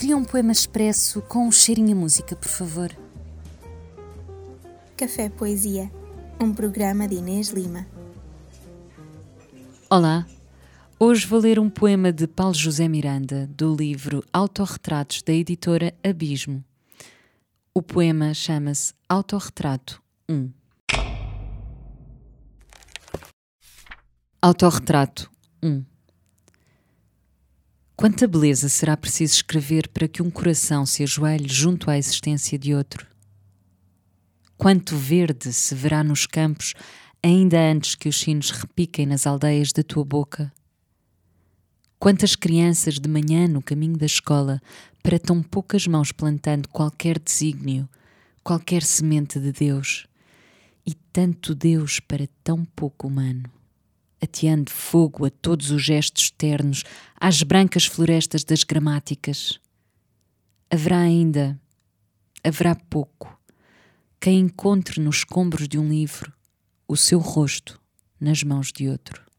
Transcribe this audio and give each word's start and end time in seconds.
Cria 0.00 0.16
um 0.16 0.24
poema 0.24 0.50
expresso 0.50 1.20
com 1.20 1.46
um 1.46 1.52
cheirinho 1.52 1.94
a 1.94 2.00
música, 2.00 2.34
por 2.34 2.48
favor. 2.48 2.90
Café 4.96 5.28
Poesia, 5.28 5.92
um 6.40 6.54
programa 6.54 7.06
de 7.06 7.16
Inês 7.16 7.50
Lima. 7.50 7.86
Olá, 9.90 10.26
hoje 10.98 11.26
vou 11.26 11.38
ler 11.38 11.58
um 11.58 11.68
poema 11.68 12.10
de 12.10 12.26
Paulo 12.26 12.54
José 12.54 12.88
Miranda, 12.88 13.46
do 13.54 13.76
livro 13.76 14.24
Autorretratos 14.32 15.20
da 15.20 15.34
editora 15.34 15.92
Abismo. 16.02 16.64
O 17.74 17.82
poema 17.82 18.32
chama-se 18.32 18.94
Autorretrato 19.06 20.02
1. 20.26 20.50
Autorretrato 24.40 25.30
1 25.62 25.89
Quanta 28.00 28.26
beleza 28.26 28.66
será 28.70 28.96
preciso 28.96 29.34
escrever 29.34 29.86
para 29.88 30.08
que 30.08 30.22
um 30.22 30.30
coração 30.30 30.86
se 30.86 31.02
ajoelhe 31.02 31.46
junto 31.46 31.90
à 31.90 31.98
existência 31.98 32.58
de 32.58 32.74
outro? 32.74 33.06
Quanto 34.56 34.96
verde 34.96 35.52
se 35.52 35.74
verá 35.74 36.02
nos 36.02 36.24
campos 36.24 36.72
ainda 37.22 37.60
antes 37.60 37.94
que 37.94 38.08
os 38.08 38.18
sinos 38.18 38.52
repiquem 38.52 39.04
nas 39.04 39.26
aldeias 39.26 39.70
da 39.70 39.82
tua 39.82 40.02
boca? 40.02 40.50
Quantas 41.98 42.34
crianças 42.34 42.94
de 42.94 43.06
manhã 43.06 43.46
no 43.46 43.60
caminho 43.60 43.98
da 43.98 44.06
escola 44.06 44.62
para 45.02 45.18
tão 45.18 45.42
poucas 45.42 45.86
mãos 45.86 46.10
plantando 46.10 46.70
qualquer 46.70 47.18
desígnio, 47.18 47.86
qualquer 48.42 48.82
semente 48.82 49.38
de 49.38 49.52
Deus, 49.52 50.06
e 50.86 50.94
tanto 50.94 51.54
Deus 51.54 52.00
para 52.00 52.26
tão 52.42 52.64
pouco 52.64 53.08
humano? 53.08 53.59
Ateando 54.22 54.70
fogo 54.70 55.24
a 55.24 55.30
todos 55.30 55.70
os 55.70 55.82
gestos 55.82 56.30
ternos, 56.30 56.84
às 57.16 57.42
brancas 57.42 57.86
florestas 57.86 58.44
das 58.44 58.64
gramáticas. 58.64 59.58
Haverá 60.70 60.98
ainda, 60.98 61.60
haverá 62.44 62.74
pouco, 62.74 63.38
quem 64.20 64.40
encontre 64.40 65.00
nos 65.00 65.18
escombros 65.18 65.66
de 65.66 65.78
um 65.78 65.88
livro 65.88 66.32
o 66.86 66.96
seu 66.96 67.18
rosto 67.18 67.80
nas 68.20 68.42
mãos 68.42 68.72
de 68.72 68.88
outro. 68.88 69.29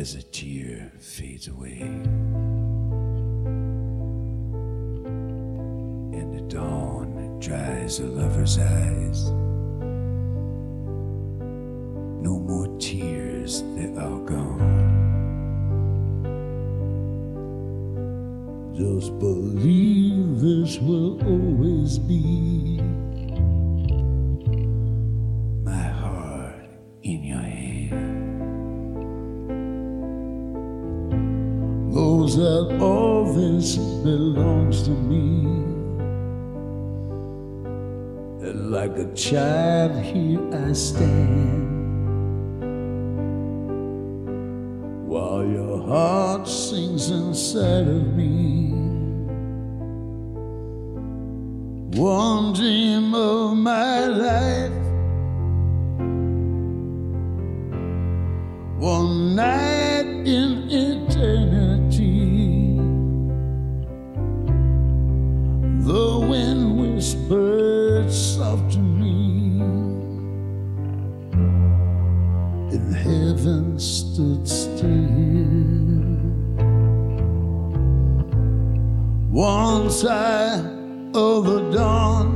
As 0.00 0.14
a 0.14 0.22
tear 0.22 0.90
fades 0.98 1.46
away. 1.48 1.80
And 6.16 6.34
the 6.34 6.40
dawn 6.48 7.38
dries 7.38 8.00
a 8.00 8.06
lover's 8.06 8.56
eyes. 8.58 9.30
No 12.22 12.38
more 12.38 12.78
tears, 12.78 13.62
they 13.76 13.92
are 13.98 14.20
gone. 14.20 14.88
Just 18.74 19.18
believe 19.18 20.40
this 20.40 20.78
will 20.78 21.22
always 21.26 21.98
be. 21.98 22.80
Knows 32.36 32.68
that 32.68 32.80
all 32.80 33.24
this 33.32 33.76
belongs 33.76 34.82
to 34.82 34.90
me. 34.90 35.46
And 38.46 38.70
like 38.70 38.96
a 38.96 39.12
child, 39.14 39.92
here 40.04 40.40
I 40.52 40.72
stand. 40.72 41.68
While 45.08 45.46
your 45.46 45.82
heart 45.86 46.46
sings 46.48 47.10
inside 47.10 47.88
of 47.88 48.14
me. 48.14 48.70
One 51.98 52.52
dream 52.52 53.14
of 53.14 53.56
my 53.56 54.06
life. 54.06 54.72
One 58.78 59.34
night 59.34 60.06
in 60.26 60.70
heaven 73.40 73.78
stood 73.78 74.46
still. 74.46 74.90
Once 79.30 80.04
I 80.04 80.58
of 81.14 81.46
the 81.46 81.70
dawn 81.72 82.28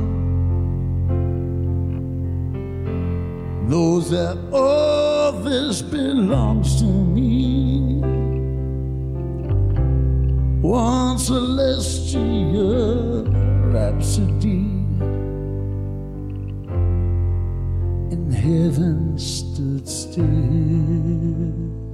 knows 3.69 4.09
that 4.09 4.35
all 4.51 5.31
this 5.31 5.83
belongs 5.83 6.79
to 6.79 6.85
me. 6.85 8.01
One 10.61 11.19
celestial 11.19 13.25
rhapsody 13.71 14.74
heaven 18.35 19.17
stood 19.17 19.87
still. 19.87 21.84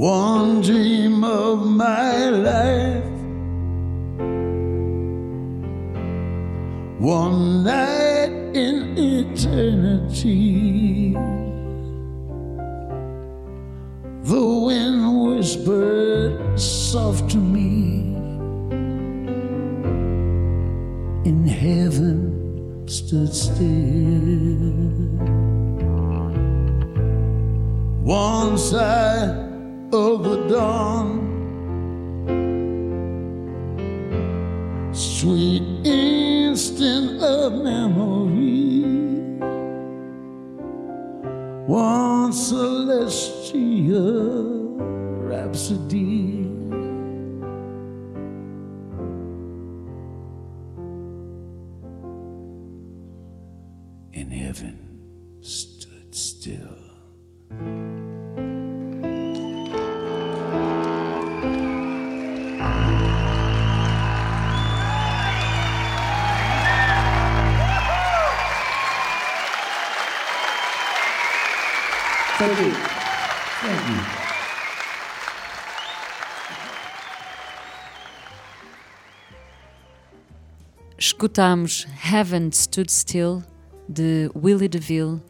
One 0.00 0.62
dream 0.62 1.22
of 1.24 1.66
my 1.66 2.30
life, 2.30 3.04
one 6.98 7.64
night 7.64 8.32
in 8.54 8.96
eternity. 8.96 9.52
The 14.22 14.42
wind 14.64 15.36
whispered 15.36 16.58
soft 16.58 17.32
to 17.32 17.36
me 17.36 18.16
in 21.28 21.46
heaven 21.46 22.88
stood 22.88 23.34
still. 23.34 23.66
One 28.02 28.56
side 28.56 29.49
of 29.92 30.22
the 30.22 30.46
dawn, 30.48 31.28
sweet 34.92 35.62
instant 35.84 37.20
of 37.22 37.52
memory, 37.54 38.82
one 41.66 42.32
celestial 42.32 43.58
rhapsody. 45.26 46.46
in 54.12 54.28
heaven 54.28 54.76
stood 55.40 56.14
still. 56.14 57.99
Thank. 72.40 72.74
Escutamos 80.96 81.86
Haven't 82.02 82.56
Stood 82.56 82.90
Still, 82.90 83.42
de 83.86 84.30
Willie 84.34 84.68
DeVille, 84.68 85.20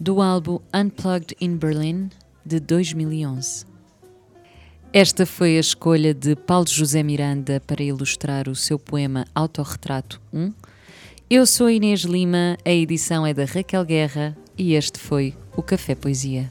do 0.00 0.22
álbum 0.22 0.58
Unplugged 0.72 1.36
in 1.38 1.58
Berlin, 1.58 2.10
de 2.46 2.58
2011. 2.60 3.66
Esta 4.90 5.26
foi 5.26 5.58
a 5.58 5.60
escolha 5.60 6.14
de 6.14 6.34
Paulo 6.34 6.66
José 6.66 7.02
Miranda 7.02 7.60
para 7.66 7.82
ilustrar 7.82 8.48
o 8.48 8.56
seu 8.56 8.78
poema 8.78 9.26
Autorretrato 9.34 10.18
1. 10.32 10.50
Eu 11.28 11.44
sou 11.44 11.68
Inês 11.68 12.04
Lima, 12.04 12.56
a 12.64 12.70
edição 12.70 13.26
é 13.26 13.34
da 13.34 13.44
Raquel 13.44 13.84
Guerra 13.84 14.34
e 14.56 14.74
este 14.74 14.98
foi 14.98 15.34
o 15.56 15.62
Café 15.62 15.94
Poesia. 15.94 16.50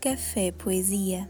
Café 0.00 0.52
Poesia 0.52 1.28